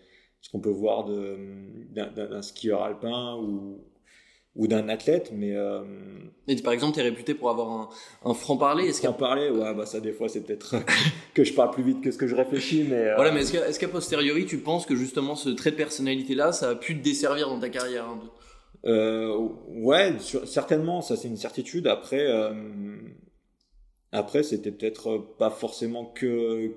[0.47, 3.81] ce qu'on peut voir d'un skieur alpin ou
[4.55, 5.55] ou d'un athlète, mais.
[5.55, 5.83] Euh...
[6.63, 7.89] par exemple, tu es réputé pour avoir un,
[8.25, 8.87] un franc-parler.
[8.87, 10.77] Est-ce franc-parler, ouais, bah ça, des fois, c'est peut-être
[11.35, 13.09] que je parle plus vite que ce que je réfléchis, mais.
[13.09, 16.71] Euh, voilà, mais est-ce qu'à posteriori, tu penses que justement ce trait de personnalité-là, ça
[16.71, 18.19] a pu te desservir dans ta carrière hein,
[18.85, 21.85] euh, Ouais, certainement, ça, c'est une certitude.
[21.85, 22.97] Après, euh,
[24.13, 26.71] après c'était peut-être pas forcément que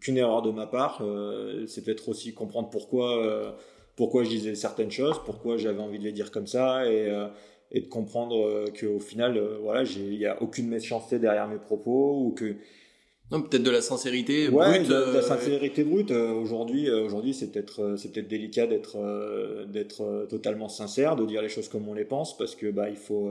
[0.00, 1.00] qu'une erreur de ma part.
[1.02, 3.56] Euh, c'est peut-être aussi comprendre pourquoi
[3.98, 7.26] pourquoi je disais certaines choses, pourquoi j'avais envie de les dire comme ça et, euh,
[7.72, 11.58] et de comprendre euh, qu'au final, euh, voilà, il n'y a aucune méchanceté derrière mes
[11.58, 12.54] propos ou que.
[13.32, 14.88] Non, peut-être de la sincérité ouais, brute.
[14.88, 16.12] De, la sincérité brute.
[16.12, 21.68] aujourd'hui, aujourd'hui, c'est peut-être, c'est peut-être délicat d'être, d'être totalement sincère, de dire les choses
[21.68, 23.30] comme on les pense, parce que bah, il faut,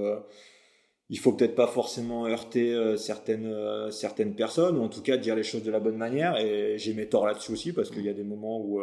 [1.10, 3.56] il faut peut-être pas forcément heurter certaines,
[3.91, 6.38] certaines personnes, ou en tout cas dire les choses de la bonne manière.
[6.38, 8.82] Et j'ai mes torts là-dessus aussi, parce qu'il y a des moments où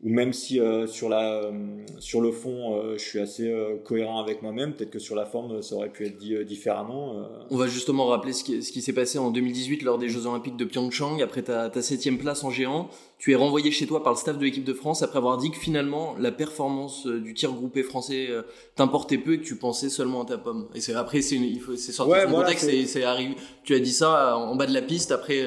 [0.00, 1.52] ou même si euh, sur la euh,
[1.98, 3.52] sur le fond euh, je suis assez
[3.84, 7.56] cohérent avec moi-même peut-être que sur la forme ça aurait pu être dit différemment on
[7.56, 10.56] va justement rappeler ce qui, ce qui s'est passé en 2018 lors des Jeux Olympiques
[10.56, 11.20] de Pyeongchang.
[11.20, 14.38] Après ta, ta septième place en géant tu es renvoyé chez toi par le staff
[14.38, 18.28] de l'équipe de France après avoir dit que finalement la performance du tir groupé français
[18.76, 20.68] t'importait peu et que tu pensais seulement à ta pomme.
[20.76, 21.36] Et c'est après c'est
[21.76, 23.34] sorti de contexte c'est arrivé.
[23.64, 25.10] Tu as dit ça en bas de la piste.
[25.10, 25.44] Après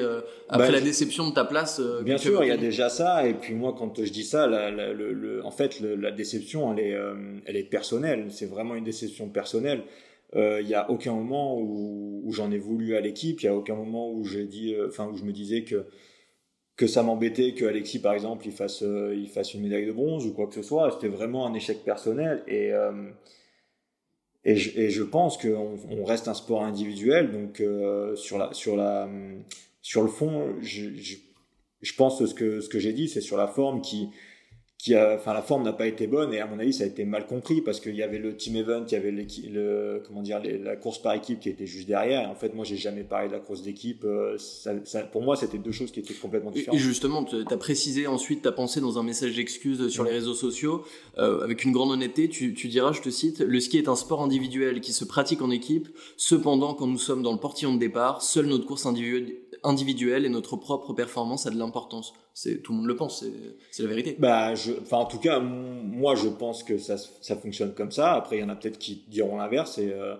[0.52, 3.34] après bah, la déception de ta place bien sûr il y a déjà ça et
[3.34, 7.14] puis moi quand je dis ça le, en fait, la déception, elle est, euh,
[7.46, 8.26] elle est personnelle.
[8.30, 9.82] C'est vraiment une déception personnelle.
[10.34, 13.42] Il euh, n'y a aucun moment où, j'en ai voulu à l'équipe.
[13.42, 15.86] Il y a aucun moment où j'ai dit, euh, enfin, où je me disais que
[16.74, 20.26] que ça m'embêtait que Alexis, par exemple, il fasse, il fasse une médaille de bronze
[20.26, 20.90] ou quoi que ce soit.
[20.90, 22.72] C'était vraiment un échec personnel et
[24.44, 27.62] et je, et, je, pense qu'on on reste un sport individuel, donc
[28.16, 29.06] sur la sur la
[29.82, 33.48] sur le fond, je, je, pense ce que ce que j'ai dit, c'est sur la
[33.48, 34.10] forme qui
[34.82, 36.88] qui a, enfin la forme n'a pas été bonne et à mon avis ça a
[36.88, 40.22] été mal compris parce qu'il y avait le team event, il y avait le comment
[40.22, 42.22] dire la course par équipe qui était juste derrière.
[42.22, 44.02] Et en fait moi j'ai jamais parlé de la course d'équipe.
[44.04, 46.80] Euh, ça, ça, pour moi c'était deux choses qui étaient complètement différentes.
[46.80, 50.34] Et justement tu as précisé ensuite ta pensée dans un message d'excuse sur les réseaux
[50.34, 50.84] sociaux
[51.16, 52.28] euh, avec une grande honnêteté.
[52.28, 55.42] Tu, tu diras, je te cite, le ski est un sport individuel qui se pratique
[55.42, 55.90] en équipe.
[56.16, 60.28] Cependant quand nous sommes dans le portillon de départ, seule notre course individuelle individuelle et
[60.28, 62.14] notre propre performance a de l'importance.
[62.34, 63.24] C'est tout le monde le pense,
[63.70, 64.16] c'est la vérité.
[64.18, 68.14] Bah, enfin en tout cas, moi je pense que ça, ça fonctionne comme ça.
[68.14, 69.76] Après, il y en a peut-être qui diront l'inverse.
[69.78, 70.14] Et euh,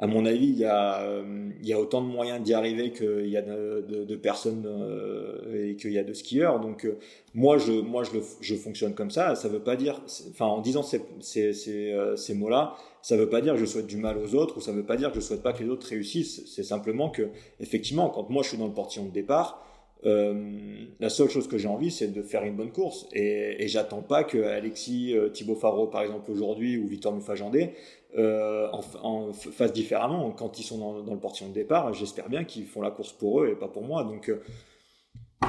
[0.00, 1.22] à mon avis, il y a,
[1.60, 5.76] il y a autant de moyens d'y arriver qu'il y a de, personnes euh, et
[5.76, 6.58] qu'il y a de skieurs.
[6.58, 6.98] Donc euh,
[7.34, 9.36] moi, je, moi je, fonctionne comme ça.
[9.36, 10.02] Ça veut pas dire,
[10.40, 14.34] en disant ces, ces, mots-là, ça veut pas dire que je souhaite du mal aux
[14.34, 16.42] autres ou ça veut pas dire que je souhaite pas que les autres réussissent.
[16.46, 17.28] C'est simplement que
[17.60, 19.64] effectivement, quand moi je suis dans le portillon de départ
[20.06, 23.06] euh, la seule chose que j'ai envie, c'est de faire une bonne course.
[23.12, 27.72] Et, j'attends pas que Alexis, euh, Thibaut Faro, par exemple, aujourd'hui, ou Victor Mufajandé,
[28.16, 30.30] euh, en, en, fassent différemment.
[30.30, 33.42] Quand ils sont dans, le portillon de départ, j'espère bien qu'ils font la course pour
[33.42, 34.04] eux et pas pour moi.
[34.04, 34.30] Donc,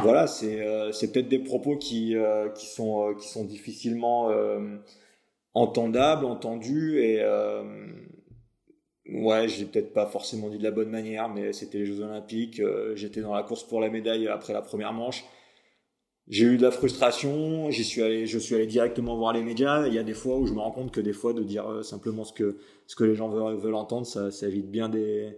[0.01, 2.15] voilà, c'est peut-être des propos qui,
[2.55, 4.29] qui, sont, qui sont difficilement
[5.53, 7.21] entendables, entendus et
[9.07, 12.01] Ouais, je l'ai peut-être pas forcément dit de la bonne manière, mais c'était les Jeux
[12.01, 12.59] Olympiques.
[12.59, 15.25] Euh, j'étais dans la course pour la médaille après la première manche.
[16.27, 17.69] J'ai eu de la frustration.
[17.69, 19.85] J'y suis allé, je suis allé directement voir les médias.
[19.87, 21.69] Il y a des fois où je me rends compte que des fois de dire
[21.69, 25.37] euh, simplement ce que ce que les gens veulent, entendre, ça, évite bien des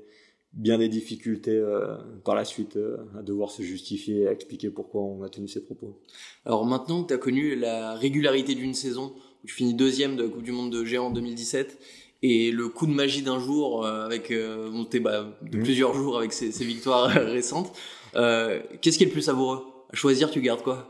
[0.54, 2.80] bien des difficultés euh, par la suite
[3.20, 6.00] à devoir se justifier et expliquer pourquoi on a tenu ces propos.
[6.46, 10.24] Alors maintenant que tu as connu la régularité d'une saison, où tu finis deuxième de
[10.24, 11.78] la Coupe du Monde de géant en 2017
[12.24, 15.64] et le coup de magie d'un jour euh, avec euh, monté bah, de mmh.
[15.64, 17.72] plusieurs jours avec ces victoires récentes.
[18.16, 19.64] Euh, Qu'est-ce qui est le plus savoureux?
[19.92, 20.88] À choisir, tu gardes quoi?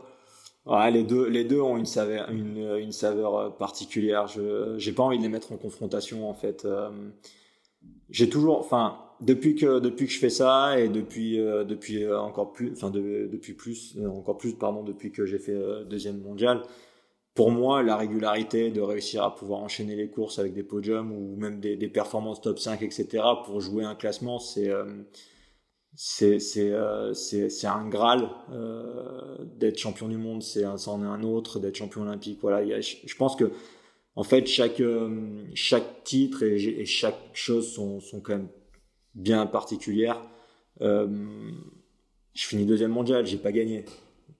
[0.66, 4.26] Ouais, les deux, les deux ont une saveur, une, une saveur particulière.
[4.26, 6.64] Je, j'ai pas envie de les mettre en confrontation en fait.
[6.64, 6.90] Euh,
[8.10, 12.52] j'ai toujours, enfin, depuis que depuis que je fais ça et depuis euh, depuis encore
[12.52, 15.56] plus enfin depuis plus encore plus pardon depuis que j'ai fait
[15.88, 16.62] deuxième mondial
[17.38, 21.36] pour moi la régularité de réussir à pouvoir enchaîner les courses avec des podiums ou
[21.36, 24.72] même des, performances top 5 etc pour jouer un classement c'est
[25.94, 28.28] c'est c'est c'est un graal
[29.56, 33.52] d'être champion du monde c'en est un autre d'être champion olympique voilà je pense que
[34.16, 34.82] en fait chaque
[35.54, 38.48] chaque titre et, chaque chose sont sont quand même
[39.18, 40.22] bien particulière.
[40.80, 41.50] Euh,
[42.34, 43.84] je finis deuxième mondial, j'ai pas gagné.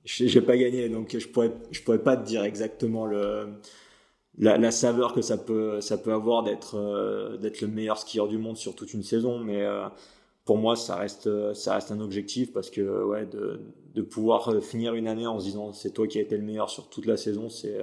[0.04, 3.48] J'ai pas gagné, donc je pourrais, je pourrais pas te dire exactement le,
[4.38, 8.38] la, saveur que ça peut, ça peut avoir d'être, euh, d'être le meilleur skieur du
[8.38, 9.87] monde sur toute une saison, mais euh,
[10.44, 13.61] pour moi, ça reste, ça reste un objectif parce que ouais, de,
[13.94, 16.70] de pouvoir finir une année en se disant c'est toi qui as été le meilleur
[16.70, 17.78] sur toute la saison, c'est,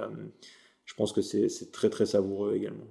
[0.84, 2.86] je pense que c'est, c'est très très savoureux également.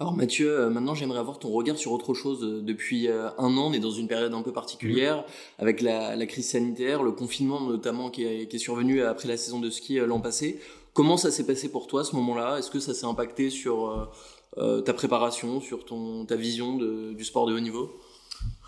[0.00, 2.42] Alors Mathieu, euh, maintenant j'aimerais avoir ton regard sur autre chose.
[2.42, 5.24] Euh, depuis euh, un an, on est dans une période un peu particulière,
[5.60, 9.96] avec la, crise sanitaire, le confinement notamment qui est, survenu après la saison de ski
[9.98, 10.58] l'an passé.
[10.94, 12.58] Comment ça s'est passé pour toi à ce moment-là?
[12.58, 14.10] Est-ce que ça s'est impacté sur
[14.56, 17.90] ta préparation, sur ton, ta vision du sport de haut niveau?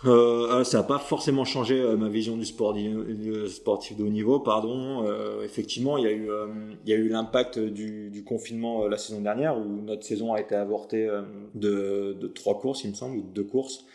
[0.05, 2.75] Euh, ah, ça n'a pas forcément changé euh, ma vision du sport
[3.47, 5.03] sportif de haut niveau, pardon.
[5.07, 6.47] Euh, effectivement, il y a eu, euh,
[6.85, 10.53] il y a eu l'impact du, confinement la saison dernière où notre saison a été
[10.55, 11.09] avortée
[11.55, 13.85] de, de, trois courses, il me semble, ou de deux courses.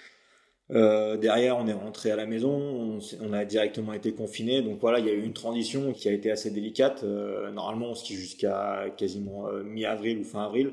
[0.70, 4.98] derrière, on est rentré à la maison, on, on, a directement été confiné, donc voilà,
[5.00, 7.04] il y a eu une transition qui a été assez délicate.
[7.04, 10.72] normalement, on skie jusqu'à quasiment mi-avril ou fin avril.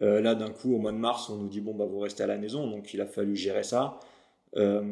[0.00, 2.26] là, d'un coup, au mois de mars, on nous dit bon bah vous restez à
[2.28, 3.98] la maison, donc il a fallu gérer ça.
[4.56, 4.82] Euh,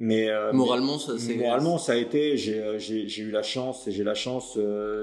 [0.00, 2.36] mais euh, moralement, ça, moralement, ça a été.
[2.36, 4.56] J'ai, euh, j'ai, eu la chance et j'ai la chance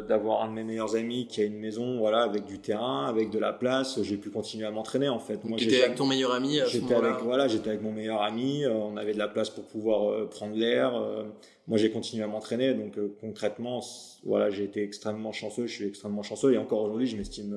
[0.08, 3.30] d'avoir un de mes meilleurs amis qui a une maison, voilà, avec du terrain, avec
[3.30, 4.02] de la place.
[4.04, 5.44] J'ai pu continuer à m'entraîner en fait.
[5.44, 6.60] Moi, j'étais avec ton meilleur ami.
[6.68, 8.66] J'étais avec, voilà, j'étais avec mon meilleur ami.
[8.68, 10.94] on avait de la place pour pouvoir prendre l'air.
[11.68, 12.74] moi, j'ai continué à m'entraîner.
[12.74, 13.84] Donc concrètement,
[14.24, 15.68] voilà, j'ai été extrêmement chanceux.
[15.68, 17.54] Je suis extrêmement chanceux et encore aujourd'hui, je m'estime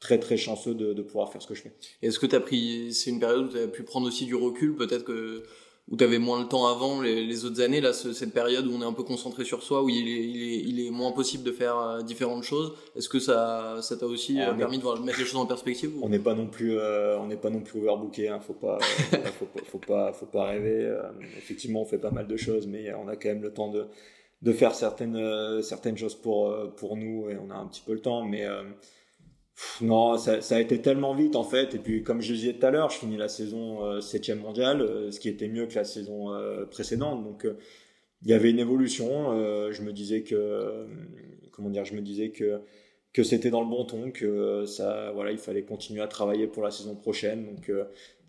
[0.00, 1.72] très très chanceux de, de, pouvoir faire ce que je fais.
[2.02, 4.34] Est-ce que tu as pris, c'est une période où tu as pu prendre aussi du
[4.34, 5.44] recul, peut-être que
[5.88, 8.72] où tu avais moins le temps avant les, les autres années, là, cette période où
[8.74, 11.12] on est un peu concentré sur soi, où il est, il est, il est moins
[11.12, 14.82] possible de faire euh, différentes choses, est-ce que ça ça t'a aussi euh, permis de
[14.82, 17.50] voir, mettre les choses en perspective On n'est pas non plus euh, on n'est pas
[17.50, 18.78] non plus overbooké, hein, faut pas
[19.38, 20.92] faut, pas, faut pas faut pas rêver.
[21.36, 23.86] effectivement, on fait pas mal de choses, mais on a quand même le temps de
[24.42, 28.00] de faire certaines certaines choses pour pour nous et on a un petit peu le
[28.00, 28.44] temps, mais
[29.80, 31.74] non, ça, ça, a été tellement vite en fait.
[31.74, 34.82] Et puis, comme je disais tout à l'heure, je finis la saison euh, 7 mondiale,
[34.82, 37.24] euh, ce qui était mieux que la saison euh, précédente.
[37.24, 37.56] Donc, euh,
[38.22, 39.32] il y avait une évolution.
[39.70, 40.86] je me disais que,
[41.52, 42.60] comment dire, je me disais que
[43.12, 46.62] que c'était dans le bon ton, que ça, voilà, il fallait continuer à travailler pour
[46.62, 47.46] la saison prochaine.
[47.46, 47.70] Donc,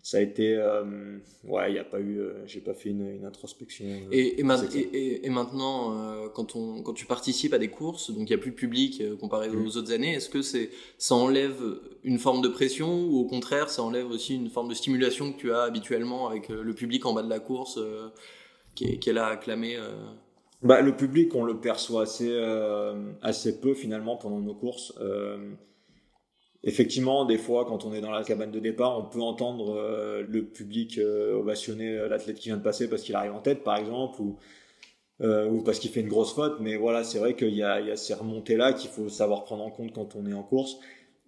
[0.02, 3.08] ça a été euh, ouais il y a pas eu euh, j'ai pas fait une,
[3.08, 8.10] une introspection euh, et, et, et, maintenant quand on quand tu participes à des courses
[8.10, 9.66] donc il y a plus de public comparé mm.
[9.66, 11.60] aux autres années est-ce que c'est ça enlève
[12.04, 15.38] une forme de pression ou au contraire ça enlève aussi une forme de stimulation que
[15.38, 17.78] tu as habituellement avec le public en bas de la course
[18.74, 19.76] qui est, qui, est, là à acclamer
[20.62, 22.34] bah, le public on le perçoit assez
[23.22, 24.94] assez peu finalement pendant nos courses
[26.64, 30.24] Effectivement, des fois, quand on est dans la cabane de départ, on peut entendre euh,
[30.28, 33.62] le public euh, ovationner euh, l'athlète qui vient de passer parce qu'il arrive en tête,
[33.62, 34.36] par exemple, ou,
[35.64, 36.58] parce qu'il fait une grosse faute.
[36.60, 39.92] Mais voilà, c'est vrai qu'il y a, ces remontées-là qu'il faut savoir prendre en compte
[39.92, 40.78] quand on est en course.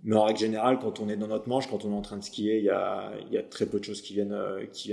[0.03, 2.17] Mais en règle générale, quand on est dans notre manche, quand on est en train
[2.17, 3.13] de skier, il y a,
[3.51, 4.35] très peu de choses qui viennent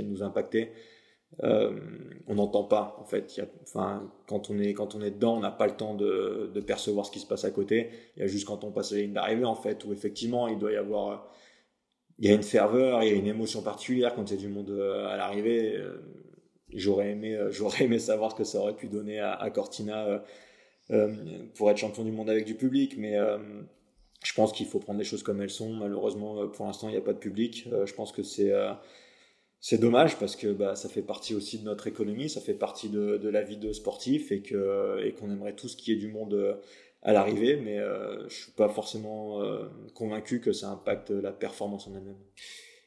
[0.10, 0.72] nous impacter
[1.44, 1.80] euh,
[2.28, 3.42] on n'entend pas en fait.
[3.64, 7.06] enfin, quand on est quand on est dedans, on n'a pas le temps de, percevoir
[7.06, 7.90] ce qui se passe à côté.
[8.16, 10.58] Il y a juste quand on passe la ligne d'arrivée en fait où effectivement il
[10.58, 11.32] doit y avoir
[12.20, 14.42] il y a une ferveur, il y a une émotion particulière quand il y a
[14.42, 15.76] du monde euh, à l'arrivée.
[15.76, 16.02] Euh,
[16.74, 20.24] j'aurais aimé j'aurais aimé savoir ce que ça aurait pu donner à Cortina
[21.56, 23.16] pour être champion du monde avec du public, mais
[24.24, 25.72] je pense qu'il faut prendre les choses comme elles sont.
[25.72, 27.70] Malheureusement, pour l'instant, il n'y a pas de public.
[27.86, 28.52] je pense que c'est
[29.70, 32.88] c'est dommage parce que bah, ça fait partie aussi de notre économie, ça fait partie
[32.88, 35.98] de, de la vie de sportif et que et qu'on aimerait tout ce qui est
[35.98, 36.54] du monde euh,
[37.02, 41.86] à l'arrivée, mais euh, je suis pas forcément euh, convaincu que ça impacte la performance
[41.86, 42.16] en elle-même.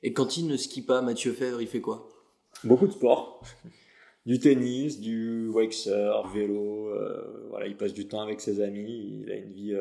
[0.02, 2.08] Et quand il ne skie pas, Mathieu Fèvre, il fait quoi?
[2.64, 3.42] Beaucoup de sport,
[4.24, 6.88] du tennis, du wakesurf, vélo.
[6.88, 9.20] Euh, voilà, il passe du temps avec ses amis.
[9.20, 9.76] Il a une vie.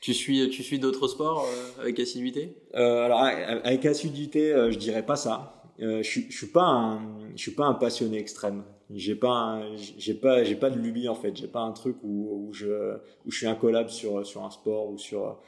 [0.00, 1.46] Tu suis, tu suis d'autres sports
[1.78, 2.56] avec assiduité?
[2.72, 5.59] Alors avec assiduité, je dirais pas ça.
[5.80, 7.00] Euh, je, je suis pas un,
[7.34, 8.62] je suis pas un passionné extrême.
[8.92, 9.62] J'ai pas,
[9.98, 11.36] j'ai pas, j'ai pas de lubie en fait.
[11.36, 14.90] J'ai pas un truc où, où je, où je suis incollable sur sur un sport
[14.90, 15.38] ou sur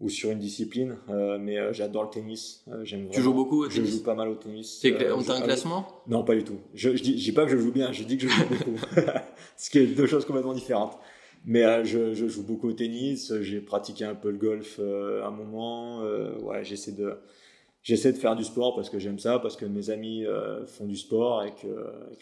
[0.00, 0.96] ou sur une discipline,
[1.40, 2.64] mais j'adore le tennis.
[2.84, 4.82] j'aime tu joues beaucoup au tennis Je joue pas mal au tennis.
[5.14, 5.86] on t'a un classement?
[6.06, 6.56] Non, pas du tout.
[6.72, 8.46] Je, je, dis, je dis pas que je joue bien, je dis que je joue
[8.48, 8.76] beaucoup.
[9.58, 10.98] Ce qui est deux choses complètement différentes.
[11.44, 15.30] Mais je, je, joue beaucoup au tennis, j'ai pratiqué un peu le golf à un
[15.30, 16.02] moment.
[16.44, 17.18] ouais, j'essaie de
[17.82, 20.86] j'essaie de faire du sport parce que j'aime ça, parce que mes amis euh, font
[20.86, 21.66] du sport et que,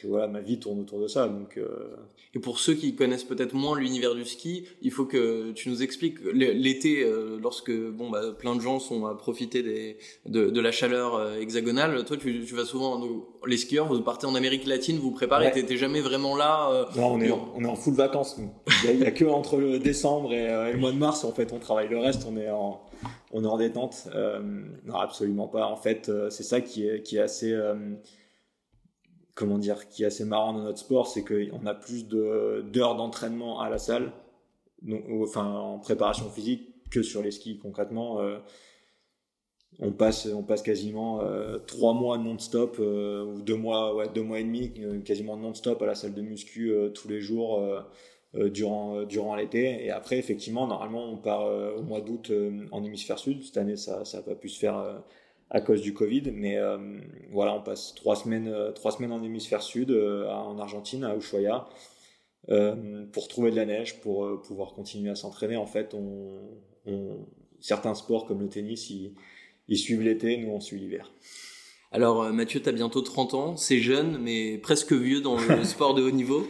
[0.00, 1.28] que, voilà, ma vie tourne autour de ça.
[1.28, 1.96] Donc, euh...
[2.34, 5.82] Et pour ceux qui connaissent peut-être moins l'univers du ski, il faut que tu nous
[5.82, 10.60] expliques l'été, euh, lorsque bon, bah, plein de gens sont à profiter des, de, de
[10.60, 12.04] la chaleur euh, hexagonale.
[12.04, 13.02] Toi, tu, tu vas souvent,
[13.46, 16.88] les skieurs, vous partez en Amérique latine, vous préparez, t'es jamais vraiment là.
[16.96, 18.36] non, on est, en, on est en full vacances.
[18.84, 21.32] Il n'y a, a, que entre le décembre et, et, le mois de mars, en
[21.32, 21.88] fait, on travaille.
[21.88, 22.80] Le reste, on est en
[23.32, 24.08] on est en détente.
[24.14, 24.40] Euh,
[24.84, 25.66] non, absolument pas.
[25.66, 27.94] En fait, euh, c'est ça qui est, assez, euh,
[29.34, 33.60] comment dire, qui est assez marrant dans notre sport, c'est qu'on a plus d'heures d'entraînement
[33.60, 34.12] à la salle,
[35.36, 38.20] en préparation physique, que sur les skis concrètement.
[39.80, 41.20] on passe, on passe quasiment
[41.66, 44.72] trois mois non-stop ou deux mois, ouais, deux mois et demi,
[45.04, 47.60] quasiment non-stop à la salle de muscu tous les jours
[48.34, 49.84] durant, euh, durant l'été.
[49.84, 52.30] Et après, effectivement, normalement, on part euh, au mois d'août
[52.70, 53.42] en hémisphère sud.
[53.42, 55.02] Cette année, ça n'a pas pu se faire
[55.50, 56.30] à cause du Covid.
[56.32, 56.58] Mais
[57.30, 61.68] voilà, on passe trois semaines, trois semaines en hémisphère sud, en Argentine, à Ushuaia,
[63.12, 65.56] pour trouver de la neige, pour pouvoir continuer à s'entraîner.
[65.56, 66.38] En fait, on,
[67.60, 69.14] certains sports comme le tennis, ils,
[69.68, 71.10] ils suivent l'été, nous, on suit l'hiver.
[71.90, 73.56] Alors, Mathieu, tu as bientôt 30 ans.
[73.56, 76.46] C'est jeune, mais presque vieux dans le sport de haut niveau.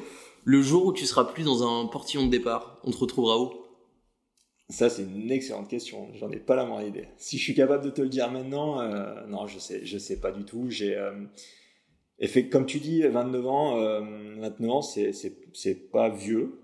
[0.51, 3.53] Le jour où tu seras plus dans un portillon de départ, on te retrouvera où?
[4.71, 6.09] Ça, c'est une excellente question.
[6.15, 7.09] J'en ai pas la moindre idée.
[7.19, 10.21] Si je suis capable de te le dire maintenant, euh, non, je sais, je sais
[10.21, 10.71] pas du tout.
[10.71, 11.13] J'ai, euh,
[12.51, 14.01] comme tu dis, 29 ans, euh,
[14.39, 16.59] 29 ans, c'est, c'est, pas vieux.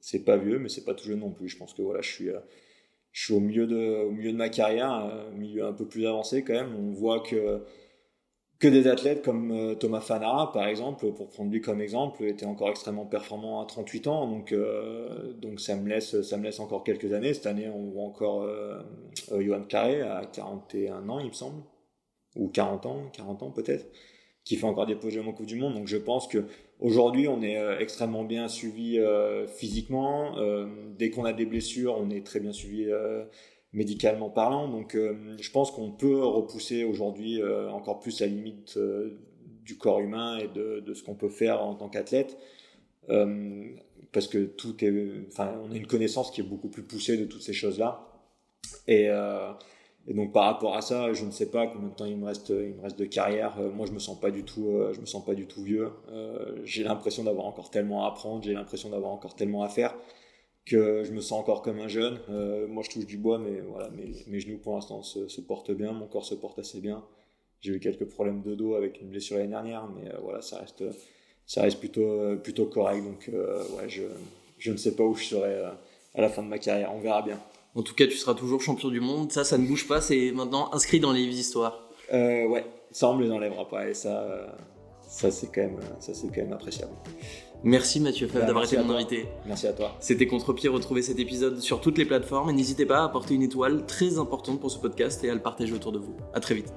[0.00, 1.48] C'est pas vieux, mais c'est pas tout jeune non plus.
[1.48, 2.40] Je pense que voilà, je suis, euh,
[3.12, 6.44] je suis au milieu de, au milieu de ma carrière, milieu un peu plus avancé
[6.44, 6.76] quand même.
[6.78, 7.62] On voit que
[8.58, 12.46] que des athlètes comme euh, Thomas Fanara, par exemple, pour prendre lui comme exemple, était
[12.46, 14.28] encore extrêmement performant à 38 ans.
[14.28, 17.34] Donc, euh, donc ça me laisse, ça me laisse encore quelques années.
[17.34, 18.80] Cette année, on voit encore euh,
[19.40, 21.62] Johan Carré à 41 ans, il me semble,
[22.36, 23.86] ou 40 ans, 40 ans peut-être,
[24.44, 25.74] qui fait encore des podiums au Coupe du Monde.
[25.74, 26.44] Donc, je pense que
[26.78, 29.00] aujourd'hui, on est extrêmement bien suivi
[29.56, 30.36] physiquement.
[30.96, 32.90] dès qu'on a des blessures, on est très bien suivi
[33.74, 34.68] médicalement parlant.
[34.68, 39.18] Donc euh, je pense qu'on peut repousser aujourd'hui euh, encore plus la limite euh,
[39.64, 42.38] du corps humain et de, ce qu'on peut faire en tant qu'athlète.
[44.12, 47.24] parce que tout est, enfin, on a une connaissance qui est beaucoup plus poussée de
[47.24, 48.06] toutes ces choses-là.
[48.86, 49.08] Et,
[50.06, 52.50] donc par rapport à ça, je ne sais pas combien de temps il me reste,
[52.50, 53.56] il me reste de carrière.
[53.74, 55.88] moi, je me sens pas du tout, je me sens pas du tout vieux.
[56.64, 59.94] j'ai l'impression d'avoir encore tellement à apprendre, j'ai l'impression d'avoir encore tellement à faire
[60.66, 62.18] que je me sens encore comme un jeune.
[62.30, 65.40] Euh, moi, je touche du bois, mais voilà, mes, mes genoux pour l'instant se, se,
[65.40, 67.04] portent bien, mon corps se porte assez bien.
[67.60, 70.58] J'ai eu quelques problèmes de dos avec une blessure l'année dernière, mais euh, voilà, ça
[70.58, 70.84] reste,
[71.46, 73.04] ça reste plutôt, plutôt correct.
[73.04, 74.04] Donc, euh, ouais, je,
[74.58, 75.62] je ne sais pas où je serai
[76.14, 76.92] à la fin de ma carrière.
[76.94, 77.38] On verra bien.
[77.74, 79.32] En tout cas, tu seras toujours champion du monde.
[79.32, 80.00] Ça, ça ne bouge pas.
[80.00, 81.90] C'est maintenant inscrit dans les histoires.
[82.10, 83.88] ouais, ça, on me les enlèvera pas.
[83.88, 84.56] Et ça,
[85.06, 86.92] ça c'est quand même, ça, c'est quand même appréciable.
[87.64, 89.26] Merci Mathieu Fèvre bah, d'avoir été mon invité.
[89.46, 89.96] Merci à toi.
[89.98, 90.68] C'était Contre-Pied.
[90.68, 94.18] Retrouvez cet épisode sur toutes les plateformes et n'hésitez pas à apporter une étoile très
[94.18, 96.14] importante pour ce podcast et à le partager autour de vous.
[96.34, 96.72] À très vite.